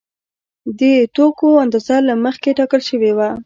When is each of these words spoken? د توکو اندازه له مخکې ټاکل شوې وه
د 0.79 0.81
توکو 1.15 1.49
اندازه 1.63 1.95
له 2.07 2.13
مخکې 2.25 2.49
ټاکل 2.57 2.81
شوې 2.89 3.11
وه 3.17 3.29